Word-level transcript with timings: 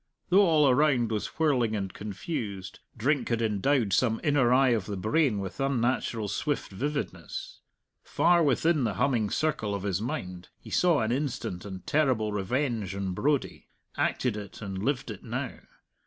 Though 0.29 0.47
all 0.47 0.67
around 0.67 1.11
was 1.11 1.37
whirling 1.37 1.75
and 1.75 1.93
confused, 1.93 2.79
drink 2.97 3.29
had 3.29 3.39
endowed 3.39 3.93
some 3.93 4.19
inner 4.23 4.51
eye 4.51 4.69
of 4.69 4.87
the 4.87 4.97
brain 4.97 5.37
with 5.37 5.59
unnatural 5.59 6.27
swift 6.27 6.71
vividness. 6.71 7.61
Far 8.01 8.41
within 8.41 8.83
the 8.83 8.95
humming 8.95 9.29
circle 9.29 9.75
of 9.75 9.83
his 9.83 10.01
mind 10.01 10.49
he 10.59 10.71
saw 10.71 11.01
an 11.01 11.11
instant 11.11 11.65
and 11.65 11.85
terrible 11.85 12.31
revenge 12.33 12.95
on 12.95 13.13
Brodie, 13.13 13.67
acted 13.95 14.35
it, 14.35 14.59
and 14.59 14.81
lived 14.83 15.11
it 15.11 15.23
now. 15.23 15.59